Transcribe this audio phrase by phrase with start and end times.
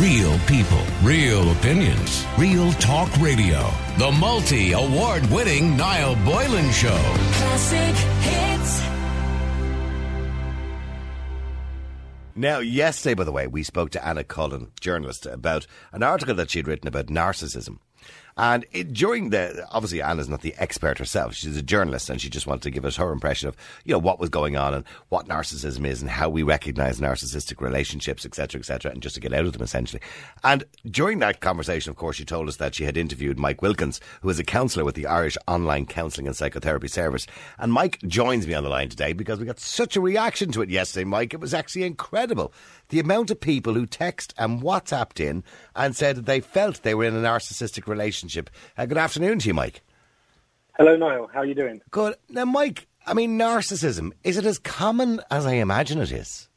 [0.00, 3.66] Real people, real opinions, real talk radio.
[3.96, 6.98] The multi award winning Niall Boylan Show.
[7.32, 8.82] Classic hits.
[12.34, 16.50] Now, yesterday, by the way, we spoke to Anna Cullen, journalist, about an article that
[16.50, 17.78] she'd written about narcissism.
[18.36, 21.34] And it, during the, obviously Anna's not the expert herself.
[21.34, 23.98] She's a journalist and she just wanted to give us her impression of, you know,
[23.98, 28.58] what was going on and what narcissism is and how we recognize narcissistic relationships, etc.,
[28.58, 30.02] etc., and just to get out of them essentially.
[30.44, 34.00] And during that conversation, of course, she told us that she had interviewed Mike Wilkins,
[34.20, 37.26] who is a counsellor with the Irish Online Counselling and Psychotherapy Service.
[37.58, 40.60] And Mike joins me on the line today because we got such a reaction to
[40.60, 41.32] it yesterday, Mike.
[41.32, 42.52] It was actually incredible
[42.90, 45.42] the amount of people who text and WhatsApped in
[45.74, 48.25] and said they felt they were in a narcissistic relationship.
[48.76, 49.82] Uh, good afternoon to you, Mike.
[50.76, 51.28] Hello, Niall.
[51.32, 51.80] How are you doing?
[51.90, 52.14] Good.
[52.28, 56.48] Now, Mike, I mean, narcissism, is it as common as I imagine it is?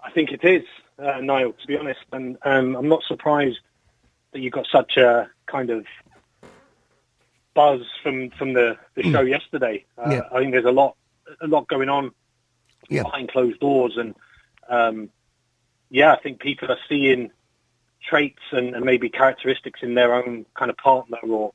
[0.00, 0.64] I think it is,
[0.98, 2.00] uh, Niall, to be honest.
[2.12, 3.58] And um, I'm not surprised
[4.32, 5.84] that you got such a kind of
[7.54, 9.84] buzz from, from the, the show yesterday.
[9.96, 10.20] Uh, Yeah.
[10.32, 10.96] I think there's a lot
[11.42, 12.12] a lot going on
[12.88, 13.02] Yeah.
[13.02, 13.96] behind closed doors.
[13.98, 14.14] And,
[14.68, 15.10] um,
[15.90, 17.30] yeah, I think people are seeing
[18.06, 21.52] traits and, and maybe characteristics in their own kind of partner or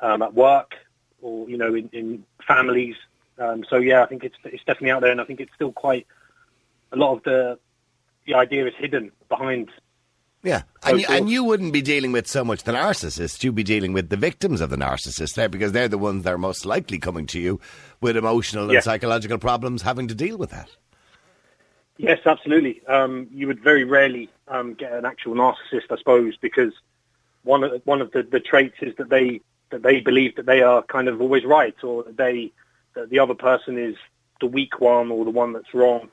[0.00, 0.74] um, at work
[1.22, 2.96] or, you know, in, in families.
[3.38, 5.10] Um, so, yeah, I think it's, it's definitely out there.
[5.10, 6.06] And I think it's still quite
[6.92, 7.58] a lot of the
[8.26, 9.70] the idea is hidden behind.
[10.42, 10.62] Yeah.
[10.84, 13.92] And, you, and you wouldn't be dealing with so much the narcissist, you'd be dealing
[13.92, 16.98] with the victims of the narcissist there because they're the ones that are most likely
[16.98, 17.60] coming to you
[18.00, 18.76] with emotional Yeah.
[18.76, 20.68] and psychological problems having to deal with that.
[21.98, 22.84] Yes, absolutely.
[22.86, 26.72] Um, you would very rarely um, get an actual narcissist, I suppose, because
[27.44, 30.62] one of one of the, the traits is that they that they believe that they
[30.62, 32.52] are kind of always right, or that they
[32.94, 33.96] that the other person is
[34.40, 36.08] the weak one or the one that's wrong.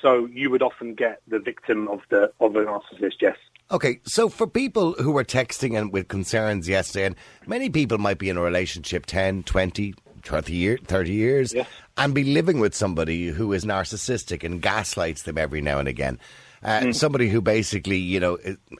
[0.00, 3.16] So you would often get the victim of the of a narcissist.
[3.20, 3.36] Yes.
[3.68, 7.16] Okay, so for people who were texting and with concerns yesterday, and
[7.48, 9.92] many people might be in a relationship 10, 20,
[10.26, 11.54] 30, year, 30 years
[11.96, 16.18] and be living with somebody who is narcissistic and gaslights them every now and again.
[16.62, 16.92] Uh, Hmm.
[16.92, 18.38] Somebody who basically, you know,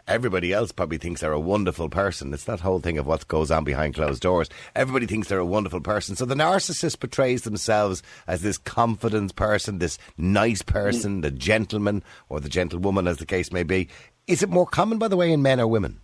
[0.09, 2.33] everybody else probably thinks they're a wonderful person.
[2.35, 4.49] It's that whole thing of what goes on behind closed doors.
[4.75, 6.17] Everybody thinks they're a wonderful person.
[6.17, 12.41] So the narcissist portrays themselves as this confident person, this nice person, the gentleman or
[12.41, 13.89] the gentlewoman, as the case may be.
[14.27, 16.01] Is it more common, by the way, in men or women?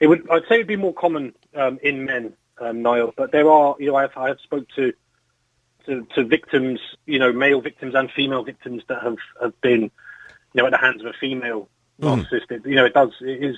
[0.00, 3.12] It would, I'd say, it'd be more common um, in men, um, Niall.
[3.16, 4.92] But there are, you know, I've, I've spoke to,
[5.86, 9.90] to to victims, you know, male victims and female victims that have have been, you
[10.54, 11.68] know, at the hands of a female
[12.00, 12.50] narcissist.
[12.50, 13.56] It, you know, it does, it is,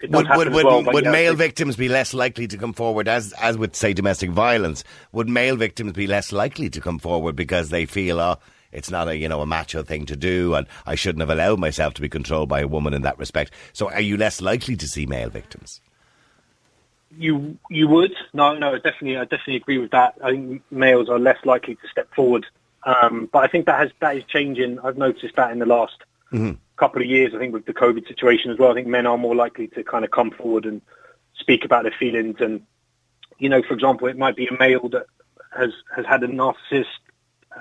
[0.00, 0.92] it does Would, happen would, would, well.
[0.94, 3.92] would yeah, male it- victims be less likely to come forward, as as with say
[3.92, 4.84] domestic violence?
[5.12, 8.36] Would male victims be less likely to come forward because they feel, oh,
[8.70, 11.58] it's not a you know a macho thing to do, and I shouldn't have allowed
[11.58, 13.52] myself to be controlled by a woman in that respect?
[13.72, 15.80] So, are you less likely to see male victims?
[17.16, 20.14] You you would no no definitely I definitely agree with that.
[20.22, 22.44] I think males are less likely to step forward,
[22.84, 24.78] um, but I think that has that is changing.
[24.80, 25.96] I've noticed that in the last
[26.76, 27.32] couple of years.
[27.34, 28.70] I think with the COVID situation as well.
[28.70, 30.82] I think men are more likely to kind of come forward and
[31.38, 32.36] speak about their feelings.
[32.40, 32.60] And
[33.38, 35.06] you know, for example, it might be a male that
[35.56, 36.84] has has had a narcissist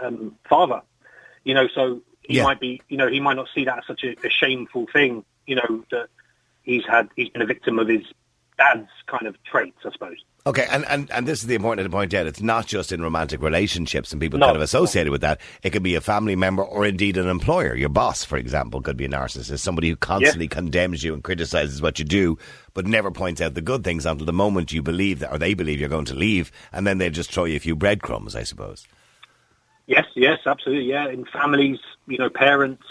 [0.01, 0.81] um, father.
[1.45, 2.43] You know, so he Yeah.
[2.43, 5.23] might be you know he might not see that as such a, a shameful thing.
[5.45, 6.09] You know that
[6.63, 8.03] he's had he's been a victim of his
[8.57, 10.17] dad's kind of traits, I suppose.
[10.47, 12.25] Okay, and, and, and this is the important to point out.
[12.25, 15.41] It's not just in romantic relationships and people No, kind of associated with that.
[15.61, 17.75] It could be a family member or indeed an employer.
[17.75, 21.81] Your boss, for example, could be a narcissist, somebody who constantly condemns you and criticizes
[21.81, 22.37] what you do,
[22.73, 25.53] but never points out the good things until the moment you believe that, or they
[25.53, 28.43] believe you're going to leave, and then they just throw you a few breadcrumbs, I
[28.43, 28.87] suppose.
[29.85, 30.85] Yes, yes, absolutely.
[30.85, 32.83] Yeah, in families, you know, parents,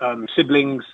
[0.00, 0.84] um, siblings,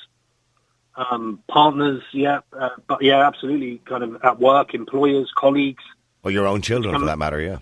[0.98, 2.02] um, partners.
[2.12, 3.80] Yeah, uh, but yeah, absolutely.
[3.84, 5.84] Kind of at work, employers, colleagues.
[6.24, 7.58] Or your own children, for Um, that matter, yeah.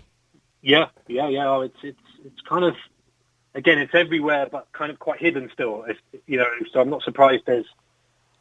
[0.61, 1.47] Yeah, yeah, yeah.
[1.47, 2.75] Oh, it's it's it's kind of
[3.57, 5.83] again, it's everywhere, but kind of quite hidden still.
[5.87, 7.65] It's, you know, so I'm not surprised there's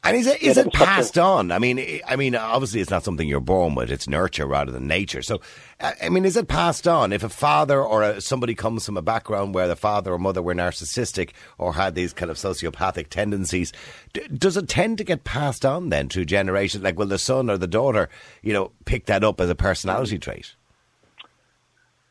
[0.06, 1.50] And is it is it passed on?
[1.50, 4.86] I mean, I- mean, obviously, it's not something you're born with; it's nurture rather than
[4.86, 5.22] nature.
[5.22, 5.40] So,
[5.80, 7.12] I I mean, is it passed on?
[7.12, 10.42] If a father or a, somebody comes from a background where the father or mother
[10.42, 13.72] were narcissistic or had these kind of sociopathic tendencies,
[14.12, 16.84] d- does it tend to get passed on then through generations?
[16.84, 18.08] Like, will the son or the daughter,
[18.42, 20.54] you know, pick that up as a personality trait?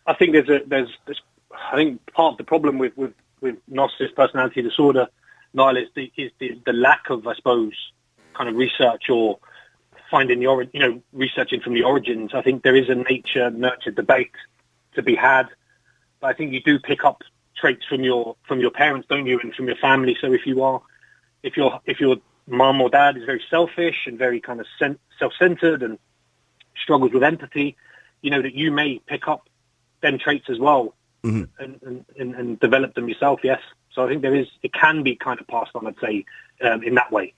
[0.08, 1.22] I think there's a there's, there's
[1.72, 5.08] I think part of the problem with with, with narcissist personality disorder,
[5.56, 7.74] Niall, is the is the, the lack of I suppose
[8.34, 9.40] kind of research or
[10.12, 12.34] finding the ori- you know researching from the origins.
[12.34, 14.36] I think there is a nature nurture debate
[14.94, 15.48] to be had,
[16.20, 17.24] but I think you do pick up
[17.56, 20.18] traits from your from your parents, don't you, and from your family.
[20.20, 20.82] So if you are
[21.42, 22.18] if your if your
[22.48, 25.98] mum or dad is very selfish and very kind of sen- self-centered and
[26.76, 27.76] struggles with empathy,
[28.22, 29.50] you know, that you may pick up
[30.02, 30.94] them traits as well
[31.24, 31.44] mm-hmm.
[31.64, 33.62] and, and, and, and develop them yourself, yes.
[33.96, 36.26] So I think there is, it can be kind of passed on, I'd say,
[36.62, 37.34] um, in that way.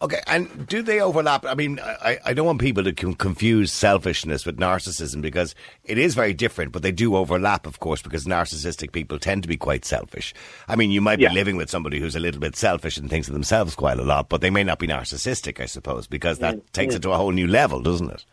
[0.00, 1.44] Okay, and do they overlap?
[1.44, 6.14] I mean, I, I don't want people to confuse selfishness with narcissism because it is
[6.14, 9.84] very different, but they do overlap, of course, because narcissistic people tend to be quite
[9.84, 10.32] selfish.
[10.68, 11.28] I mean, you might Yeah.
[11.28, 14.04] be living with somebody who's a little bit selfish and thinks of themselves quite a
[14.04, 16.98] lot, but they may not be narcissistic, I suppose, because that Mm, takes mm.
[16.98, 18.24] it to a whole new level, doesn't it?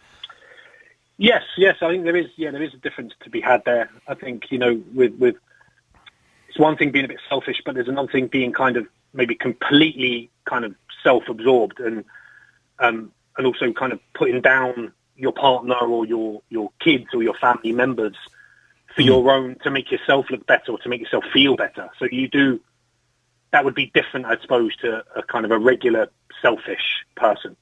[1.18, 2.28] Yes, yes, I think there is.
[2.36, 3.90] Yeah, there is a difference to be had there.
[4.08, 5.36] I think you know, with with
[6.56, 9.36] it's one thing being a bit selfish, but there's another thing being kind of maybe
[9.36, 10.74] completely kind of
[11.04, 12.06] self-absorbed and
[12.80, 17.34] um, and also kind of putting down your partner or your your kids or your
[17.36, 18.16] family members
[18.96, 21.90] for your own to make yourself look better or to make yourself feel better.
[22.00, 22.62] So you do
[23.52, 26.10] that would be different, I suppose, to a kind of a regular
[26.42, 27.58] selfish person.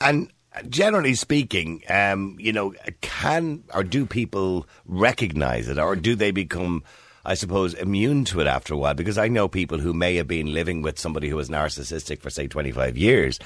[0.00, 0.32] And
[0.68, 6.82] generally speaking, um, you know, can or do people recognize it, or do they become,
[7.24, 8.94] I suppose, immune to it after a while?
[8.94, 12.30] Because I know people who may have been living with somebody who was narcissistic for
[12.30, 13.38] say twenty five years.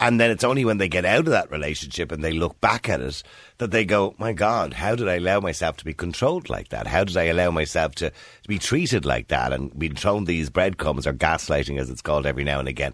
[0.00, 2.88] And then it's only when they get out of that relationship and they look back
[2.88, 3.22] at it
[3.58, 6.88] that they go, my God, how did I allow myself to be controlled like that?
[6.88, 10.50] How did I allow myself to, to be treated like that and be thrown these
[10.50, 12.92] breadcrumbs or gaslighting as it's called every now and again?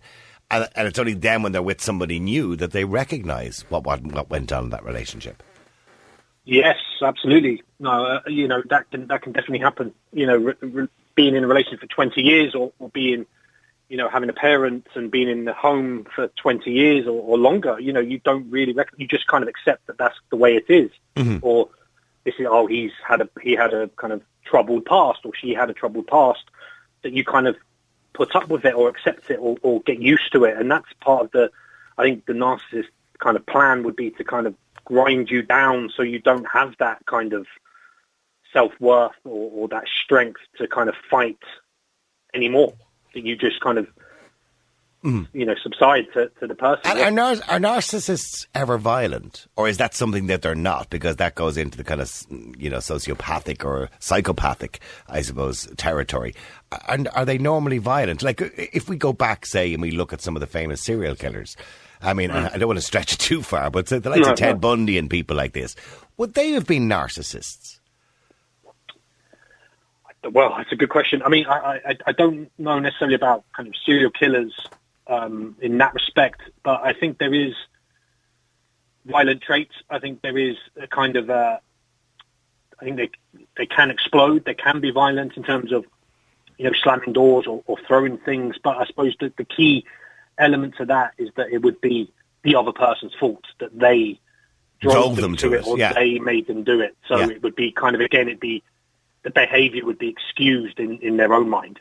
[0.51, 4.03] And, and it's only then when they're with somebody new that they recognise what, what
[4.03, 5.43] what went on in that relationship.
[6.51, 7.63] Yes, absolutely.
[7.79, 9.95] No, uh, you know that can that can definitely happen.
[10.13, 13.25] You know, re- re- being in a relationship for twenty years, or, or being,
[13.89, 17.39] you know, having a parent and being in the home for twenty years or, or
[17.39, 17.79] longer.
[17.79, 20.57] You know, you don't really rec- you just kind of accept that that's the way
[20.57, 20.91] it is.
[21.43, 21.69] or
[22.25, 25.55] this is oh he's had a he had a kind of troubled past, or she
[25.55, 26.43] had a troubled past.
[27.03, 27.55] That you kind of
[28.13, 30.93] put up with it or accept it or, or get used to it, and that's
[31.01, 31.53] part of the.
[31.97, 32.89] I think the narcissist
[33.21, 34.57] kind of plan would be to kind of
[34.91, 37.47] grind you down so you don't have that kind of
[38.53, 41.39] self worth or, or that strength to kind of fight
[42.35, 42.75] anymore.
[43.15, 43.87] That you just kind of
[45.05, 45.27] mm.
[45.33, 46.83] you know subside to, to the person.
[46.85, 50.91] And are, nar- are narcissists ever violent, or is that something that they're not?
[50.91, 52.13] Because that goes into the kind of
[52.59, 56.35] you know sociopathic or psychopathic, I suppose, territory.
[56.89, 58.23] And are they normally violent?
[58.23, 61.15] Like if we go back, say, and we look at some of the famous serial
[61.15, 61.57] killers.
[62.03, 64.33] I mean, I I don't want to stretch it too far, but the likes No,
[64.33, 64.61] of Ted no.
[64.61, 65.77] Bundy and people like this,
[66.17, 67.79] would they have been narcissists?
[70.23, 71.23] Well, that's a good question.
[71.23, 74.53] I mean, I, I, I don't know necessarily about kind of serial killers
[75.07, 77.55] um, in that respect, but I think there is
[79.07, 79.73] violent traits.
[79.89, 81.59] I think there is a kind of, uh,
[82.79, 83.11] I think they
[83.57, 84.45] they can explode.
[84.45, 85.87] They can be violent in terms of,
[86.59, 88.57] you know, slamming doors or, or throwing things.
[88.63, 89.87] But I suppose that the key
[90.41, 94.19] element to that is that it would be the other person's fault that they
[94.81, 95.93] drove, them, them to it, or yeah.
[95.93, 96.97] they made them do it.
[97.07, 97.29] So Yeah.
[97.29, 98.63] it would be kind of again, it'd be
[99.23, 101.79] the behaviour would be excused in, in their own mind.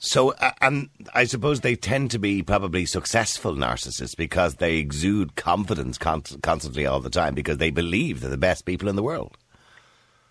[0.00, 5.34] So, uh, and I suppose they tend to be probably successful narcissists because they exude
[5.34, 9.02] confidence con- constantly all the time because they believe they're the best people in the
[9.02, 9.36] world.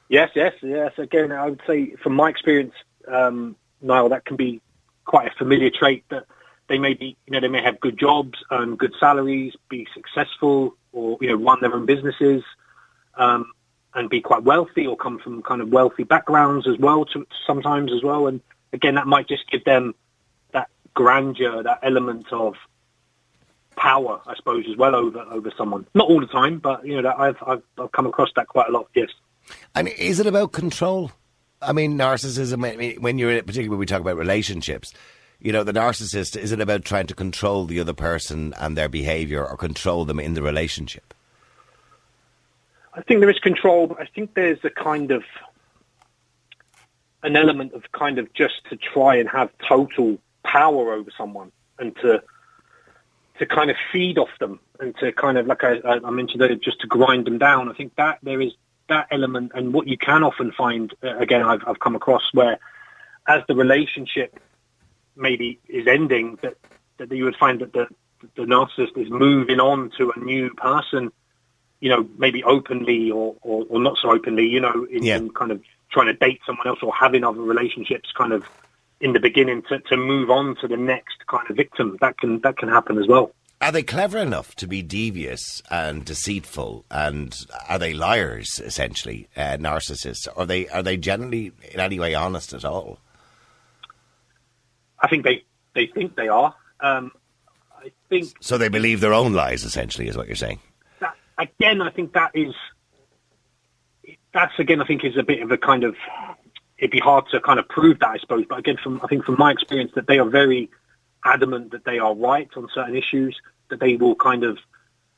[0.08, 0.94] Yes, yes, yes.
[0.98, 2.74] Again, I would say from my experience,
[3.10, 4.62] um, Niall, that can be
[5.04, 6.26] quite a familiar trait that
[6.68, 10.76] they may be, you know, they may have good jobs, earn good salaries, be successful,
[10.92, 12.44] or you know, run their own businesses,
[13.16, 13.52] um,
[13.94, 17.06] and be quite wealthy, or come from kind of wealthy backgrounds as well.
[17.06, 18.42] To, sometimes as well, and
[18.74, 19.96] again, that might just give them
[20.52, 22.56] that grandeur, that element of
[23.76, 25.88] power, I suppose, as well over over someone.
[25.94, 28.70] Not all the time, but you know, that I've I've, I've come across that quite
[28.70, 28.90] a lot.
[28.94, 29.10] Yes.
[29.74, 31.12] And is it about control?
[31.62, 34.94] I mean, narcissism, I mean, when you're, particularly when we talk about relationships,
[35.40, 38.90] you know, the narcissist, is it about trying to control the other person and their
[38.90, 41.14] behaviour or control them in the relationship?
[42.94, 45.24] I think there is control, but I think there's a kind of
[47.22, 51.96] an element of kind of just to try and have total power over someone and
[51.98, 52.24] to
[53.38, 56.56] to kind of feed off them and to kind of like I, I mentioned earlier,
[56.56, 57.70] just to grind them down.
[57.70, 58.54] I think that there is
[58.90, 62.58] that element, and what you can often find uh, again, I've I've come across where
[63.28, 64.40] as the relationship
[65.18, 66.56] maybe is ending, that
[66.98, 67.88] that you would find that the
[68.36, 71.12] the narcissist is moving on to a new person
[71.80, 75.18] you know, maybe openly or, or, or not so openly, you know, in, Yeah.
[75.18, 78.46] in kind of trying to date someone else or having other relationships kind of
[79.00, 81.98] in the beginning to, to move on to the next kind of victim.
[82.02, 83.32] That can that can happen as well.
[83.62, 86.86] Are they clever enough to be devious and deceitful?
[86.90, 87.36] And
[87.70, 90.28] are they liars, essentially, uh, narcissists?
[90.36, 93.00] Are they, are they generally in any way honest at all?
[95.00, 96.56] I think they, they think they are.
[96.80, 97.12] Um,
[97.78, 100.60] I think So they believe their own lies, essentially, is what you're saying.
[101.00, 102.54] that again, I think that is
[104.34, 105.96] that's again, I think is a bit of a kind of
[106.78, 108.46] it'd be hard to kind of prove that, I suppose.
[108.48, 110.70] But again, from I think from my experience, that they are very
[111.26, 113.40] adamant that they are right on certain issues,
[113.70, 114.58] that they will kind of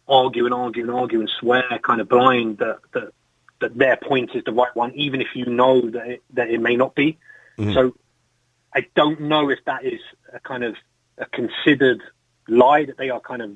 [0.07, 3.13] argue and argue and argue and swear kind of blind that that,
[3.61, 6.61] that their point is the right one, even if you know that it, that it
[6.61, 7.17] may not be.
[7.73, 7.93] So
[8.73, 9.99] I don't know if that is
[10.33, 10.75] a kind of
[11.17, 12.01] a considered
[12.47, 13.51] lie that they are kind of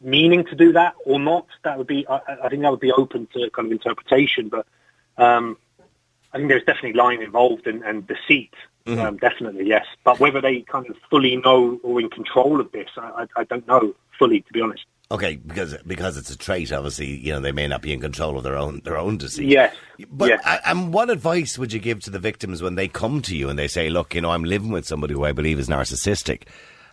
[0.00, 1.46] meaning to do that or not.
[1.64, 4.66] That would be, I, I think that would be open to kind of interpretation, but
[5.16, 5.56] um,
[6.32, 8.54] I think there's definitely lying involved and, and deceit.
[8.86, 9.84] Um, definitely, yes.
[10.02, 13.44] But whether they kind of fully know or in control of this, I, I, I
[13.44, 14.84] don't know fully, to be honest.
[15.10, 16.70] Okay, because because it's a trait.
[16.70, 19.48] Obviously, you know they may not be in control of their own their own deceit.
[19.48, 19.74] Yes.
[20.10, 20.60] But yes.
[20.66, 23.58] and what advice would you give to the victims when they come to you and
[23.58, 26.42] they say, "Look, you know, I'm living with somebody who I believe is narcissistic.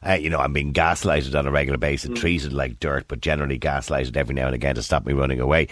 [0.06, 2.16] Uh, you know, I'm being gaslighted on a regular basis, Mm.
[2.16, 5.68] treated like dirt, but generally gaslighted every now and again to stop me running away."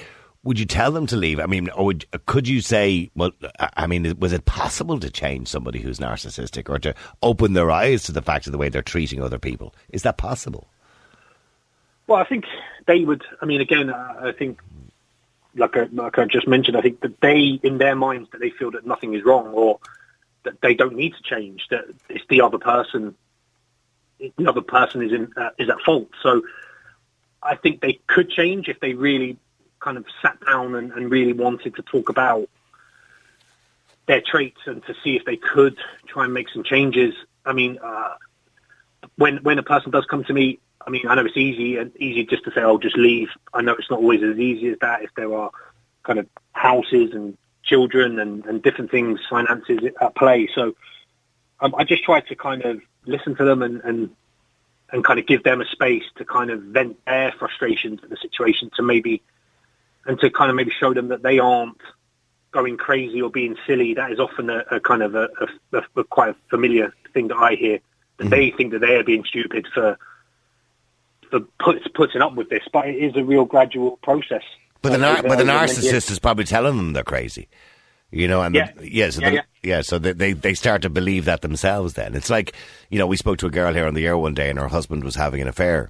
[0.46, 1.40] Would you tell them to leave?
[1.40, 3.32] I mean, or would, could you say, well,
[3.78, 8.04] I mean, was it possible to change somebody who's narcissistic or to open their eyes
[8.04, 9.74] to the fact of the way they're treating other people?
[9.94, 10.68] Is that possible?
[12.08, 12.46] Well, I think
[12.86, 13.24] they would.
[13.42, 14.60] I mean, again, uh, I think,
[15.56, 18.50] like I, like I just mentioned, I think that they, in their minds, that they
[18.50, 19.80] feel that nothing is wrong or
[20.44, 21.68] that they don't need to change.
[21.70, 23.16] That it's the other person.
[24.20, 26.10] The other person is in uh, is at fault.
[26.22, 26.44] So,
[27.42, 29.38] I think they could change if they really
[29.80, 32.50] kind of sat down and, and really wanted to talk about
[34.06, 37.14] their traits and to see if they could try and make some changes.
[37.46, 38.16] I mean, uh,
[39.18, 41.96] when when a person does come to me, I mean, I know it's easy and
[41.98, 44.78] easy just to say, "Oh, just leave." I know it's not always as easy as
[44.80, 45.04] that.
[45.04, 45.52] If there are
[46.04, 50.50] kind of houses and children and, and different things, finances at play.
[50.54, 50.76] So
[51.62, 54.10] um, I just try to kind of listen to them and, and
[54.92, 58.18] and kind of give them a space to kind of vent their frustrations at the
[58.18, 59.24] situation to maybe
[60.06, 61.82] and to kind of maybe show them that they aren't
[62.52, 63.96] going crazy or being silly.
[63.96, 65.30] That is often a, a kind of a,
[65.72, 67.80] a, a, quite a familiar thing that I hear.
[68.18, 69.98] That they think that they are being stupid for
[71.34, 74.44] for put, putting up with this, but it is a real gradual process.
[74.82, 77.48] But the, Uh, nar- but the narcissist is probably telling them they're crazy.
[78.12, 78.70] You know, and Yeah.
[78.78, 79.42] the, yeah, so Yeah, the- yeah.
[79.64, 81.94] yeah, so they, they they start to believe that themselves.
[81.96, 82.54] Then it's like,
[82.92, 84.68] you know, we spoke to a girl here on the air one day, and her
[84.68, 85.90] husband was having an affair,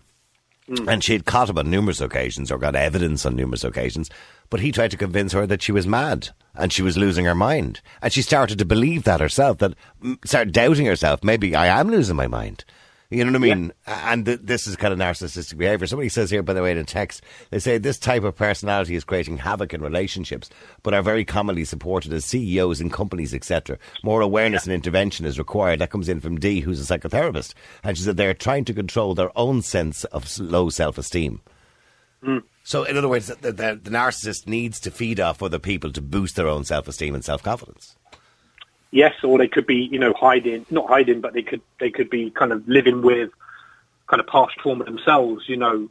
[0.70, 0.88] Mm.
[0.90, 4.10] and she had caught him on numerous occasions or got evidence on numerous occasions.
[4.50, 7.36] But he tried to convince her that she was mad and she was losing her
[7.36, 9.58] mind, and she started to believe that herself.
[9.58, 9.74] That
[10.24, 11.22] started doubting herself.
[11.26, 12.64] Maybe I am losing my mind.
[13.14, 13.74] You know what I mean?
[13.86, 15.86] And th- this is kind of narcissistic behavior.
[15.86, 18.96] Somebody says here, by the way, in a text, they say this type of personality
[18.96, 20.50] is creating havoc in relationships,
[20.82, 23.78] but are very commonly supported as CEOs in companies, etc.
[24.04, 25.80] More awareness and intervention is required.
[25.80, 27.54] That comes in from Dee, who's a psychotherapist,
[27.84, 31.42] and she said they're trying to control their own sense of low self-esteem.
[32.24, 32.40] Hmm.
[32.64, 36.02] So, in other words, the, the, the narcissist needs to feed off other people to
[36.02, 37.96] boost their own self-esteem and self-confidence.
[38.94, 42.10] Yes, or they could be, you know, hiding, not hiding, but they could they could
[42.10, 43.32] be kind of living with
[44.08, 45.90] kind of past trauma themselves, you know,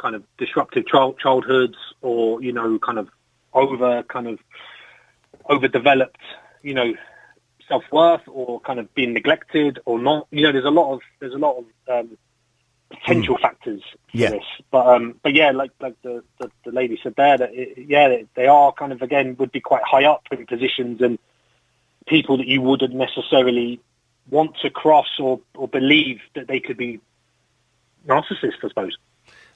[0.00, 3.08] kind of disruptive child childhoods, or you know, kind of
[3.54, 4.38] over kind of
[5.48, 6.20] overdeveloped,
[6.62, 6.94] you know,
[7.66, 10.28] self worth, or kind of being neglected or not.
[10.30, 12.18] You know, there's a lot of there's a lot of um,
[12.90, 14.30] potential factors for Yeah.
[14.30, 17.86] this, but um, but yeah, like like the, the the lady said there, that it,
[17.88, 21.18] yeah, they, they are kind of again would be quite high up in positions and
[22.08, 23.80] people that you wouldn't necessarily
[24.30, 27.00] want to cross or, or believe that they could be
[28.06, 28.96] narcissists, I suppose.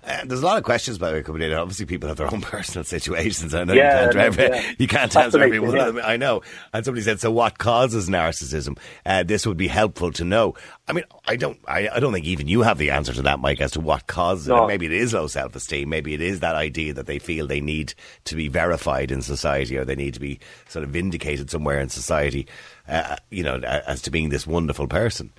[0.05, 1.53] Uh, there's a lot of questions by the way coming in.
[1.53, 3.55] Obviously, people have their own personal situations.
[3.55, 4.73] I know Yeah, you can't, every- yeah.
[4.79, 5.87] you can't answer every one yeah.
[5.87, 6.05] of them.
[6.05, 6.43] I know.
[6.73, 10.55] And somebody said, "So, what causes narcissism?" Uh, this would be helpful to know.
[10.89, 11.59] I mean, I don't.
[11.69, 14.07] I, I don't think even you have the answer to that, Mike, as to what
[14.09, 14.67] causes it.
[14.67, 15.89] Maybe it is low self-esteem.
[15.89, 17.95] Maybe it is that idea that they feel they need
[18.25, 21.89] to be verified in society, or they need to be sort of vindicated somewhere in
[21.89, 22.49] society.
[22.89, 25.33] Uh, you know, as to being this wonderful person.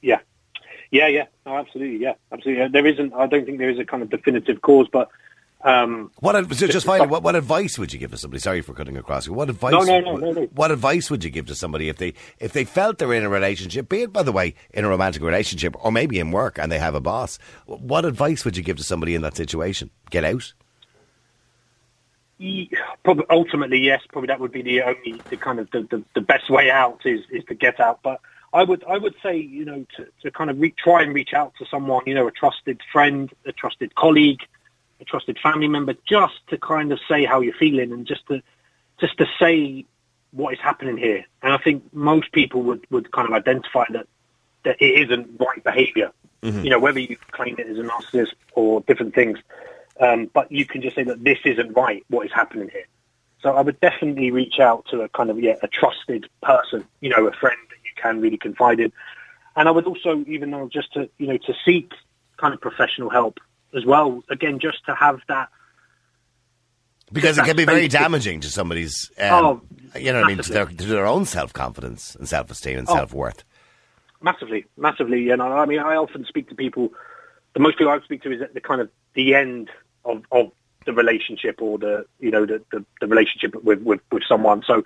[0.00, 0.20] Yeah.
[0.94, 1.26] Yeah, yeah.
[1.44, 1.96] No, absolutely.
[1.96, 2.68] Yeah, absolutely.
[2.68, 5.10] There isn't, I don't think there is a kind of definitive cause, but
[5.64, 8.38] um, What so just finally, what, what advice would you give to somebody?
[8.38, 9.28] Sorry for cutting across.
[9.28, 9.72] What advice?
[9.72, 10.42] No, no, no, no, no.
[10.54, 13.28] What advice would you give to somebody if they if they felt they're in a
[13.28, 16.70] relationship, be it by the way in a romantic relationship or maybe in work and
[16.70, 17.40] they have a boss?
[17.66, 19.90] What advice would you give to somebody in that situation?
[20.10, 20.52] Get out.
[23.02, 26.20] probably ultimately, yes, probably that would be the only, the kind of the, the, the
[26.20, 27.98] best way out is, is to get out.
[28.04, 28.20] But
[28.54, 31.34] I would, I would say, you know, to, to kind of re- try and reach
[31.34, 34.40] out to someone, you know, a trusted friend, a trusted colleague,
[35.00, 38.40] a trusted family member, just to kind of say how you're feeling and just to,
[39.00, 39.84] just to say
[40.30, 41.24] what is happening here.
[41.42, 44.06] And I think most people would, would kind of identify that,
[44.64, 46.12] that it isn't right behaviour.
[46.62, 49.38] You know, whether you claim it as a narcissist or different things,
[50.00, 52.04] um, but you can just say that this isn't right.
[52.08, 52.84] What is happening here?
[53.40, 57.10] So I would definitely reach out to a kind of yeah a trusted person, you
[57.10, 57.58] know, a friend
[57.96, 58.92] you can really confide in,
[59.56, 61.92] and I would also even though just to you know to seek
[62.36, 63.38] kind of professional help
[63.76, 64.22] as well.
[64.30, 65.48] Again, just to have that
[67.12, 69.62] Because it can be very damaging to somebody's, um, Oh,
[69.98, 72.78] you know what I mean, to their, to their own self confidence and self esteem
[72.78, 72.94] and Oh.
[72.94, 73.44] self worth.
[74.22, 75.30] Massively, massively.
[75.30, 76.92] And I, I mean, I often speak to people.
[77.54, 79.70] The most people I speak to is at the kind of the end
[80.04, 80.50] of, of
[80.86, 84.62] the relationship or the you know the, the, the relationship with, with with someone.
[84.66, 84.82] So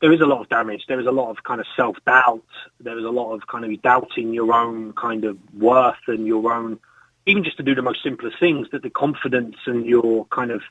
[0.00, 0.84] there is a lot of damage.
[0.88, 2.44] There is a lot of kind of self doubt.
[2.80, 6.52] There is a lot of kind of doubting your own kind of worth and your
[6.52, 6.78] own,
[7.24, 8.68] even just to do the most simplest things.
[8.72, 10.62] That the confidence and your kind of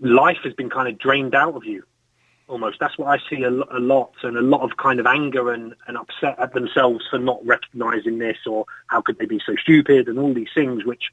[0.00, 1.84] life has been kind of drained out of you
[2.48, 2.78] almost.
[2.80, 5.74] That's what I see a, a lot, and a lot of kind of anger and,
[5.86, 10.08] and upset at themselves for not recognizing this, or how could they be so stupid,
[10.08, 10.84] and all these things.
[10.84, 11.10] Which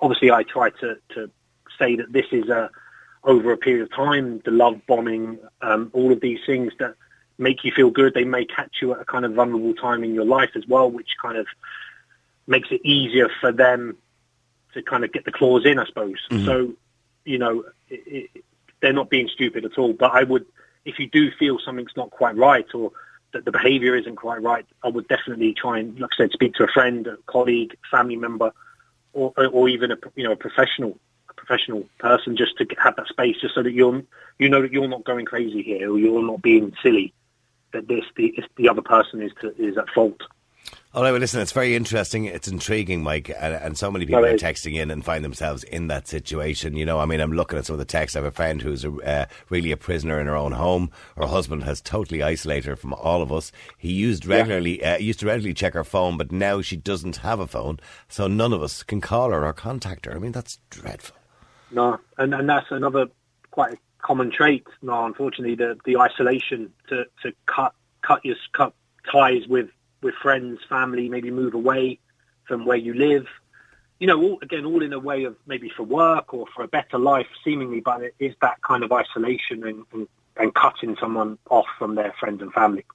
[0.00, 1.30] obviously I try to to
[1.78, 2.70] say that this is a
[3.24, 6.94] over a period of time, the love bombing, um, all of these things that
[7.38, 8.14] make you feel good.
[8.14, 10.90] They may catch you at a kind of vulnerable time in your life as well,
[10.90, 11.46] which kind of
[12.46, 13.96] makes it easier for them
[14.74, 16.16] to kind of get the claws in, I suppose.
[16.44, 16.74] So,
[17.24, 18.44] you know, it, it,
[18.80, 19.92] they're not being stupid at all.
[19.92, 20.46] But I would,
[20.84, 22.92] if you do feel something's not quite right or
[23.32, 26.54] that the behaviour isn't quite right, I would definitely try and, like I said, speak
[26.54, 28.52] to a friend, a colleague, family member,
[29.12, 30.98] or, or even a you know a professional,
[31.50, 34.02] professional person, just to have that space, just so that you're
[34.38, 37.12] you know that you're not going crazy here or you're not being silly.
[37.72, 40.20] That this the the other person is to, is at fault.
[40.92, 42.24] Oh, no, well, listen, it's very interesting.
[42.24, 45.62] It's intriguing, Mike, and, and so many people No, are texting in and find themselves
[45.62, 46.76] in that situation.
[46.76, 48.16] You know, I mean, I'm looking at some of the texts.
[48.16, 50.90] I have a friend who's a, uh, really a prisoner in her own home.
[51.16, 53.52] Her husband has totally isolated her from all of us.
[53.78, 57.38] He used regularly, uh, used to regularly check her phone, but now she doesn't have
[57.38, 57.78] a phone,
[58.08, 60.14] so none of us can call her or contact her.
[60.14, 61.19] I mean, that's dreadful.
[61.70, 63.06] No, and and that's another
[63.50, 64.66] quite common trait.
[64.82, 68.74] No, unfortunately, the the isolation to to cut cut your cut
[69.10, 69.68] ties with
[70.02, 71.98] with friends, family, maybe move away
[72.44, 73.26] from where you live.
[73.98, 76.68] You know, all, again, all in a way of maybe for work or for a
[76.68, 81.36] better life, seemingly, but it is that kind of isolation and, and, and cutting someone
[81.50, 82.86] off from their friends and family.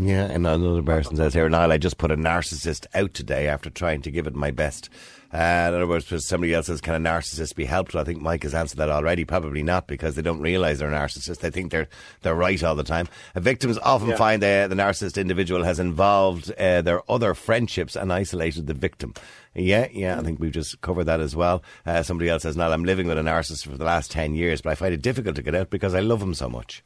[0.00, 3.68] Yeah, and another person says here, Niall, I just put a narcissist out today after
[3.68, 4.88] trying to give it my best.
[5.32, 5.36] Uh,
[5.68, 7.94] in other words, somebody else says, can a narcissist be helped?
[7.94, 9.24] I think Mike has answered that already.
[9.24, 11.40] Probably not, because they don't realise they're a narcissist.
[11.40, 11.88] They think they're
[12.22, 13.08] they're right all the time.
[13.34, 14.16] Uh, victims often Yeah.
[14.16, 19.12] find uh, the narcissist individual has involved uh, their other friendships and isolated the victim.
[19.54, 21.62] Yeah, yeah, I think we've just covered that as well.
[21.84, 24.60] Uh, somebody else says, Niall, I'm living with a narcissist for the last 10 years,
[24.62, 26.82] but I find it difficult to get out because I love him so much.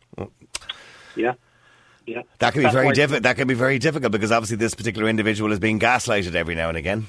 [1.17, 1.35] Yeah,
[2.07, 2.23] yeah.
[2.39, 3.23] That can be That's very difficult.
[3.25, 6.69] That can be very difficult because obviously this particular individual is being gaslighted every now
[6.69, 7.07] and again.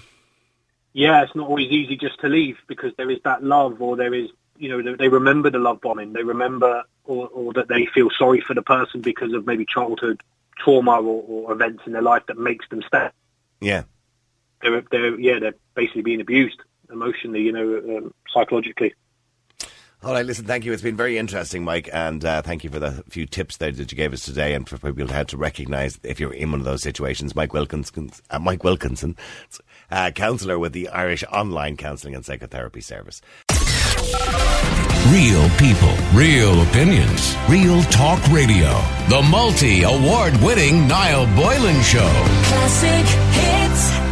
[0.94, 4.14] yeah, it's not always easy just to leave because there is that love, or there
[4.14, 6.14] is, you know, they- they remember the love bombing.
[6.14, 10.22] They remember, or, or that they feel sorry for the person because of maybe childhood
[10.58, 13.10] trauma or, or events in their life that makes them stay.
[13.60, 13.84] Yeah.
[14.62, 18.94] They're, they're, yeah, they're basically being abused emotionally, you know, um, psychologically.
[20.06, 20.72] All right, listen, thank you.
[20.72, 23.92] It's been very interesting, Mike, and uh, thank you for the few tips there that
[23.92, 26.66] you gave us today and for people how to recognise if you're in one of
[26.66, 27.36] those situations.
[27.36, 29.18] Mike Wilkinson, uh, Mike Wilkinson,
[29.90, 33.20] uh, counsellor with the Irish Online Counselling and Psychotherapy Service.
[35.10, 38.80] Real people, real opinions, real talk radio.
[39.10, 42.12] The multi award winning Niall Boylan Show.
[42.44, 44.05] Classic hits.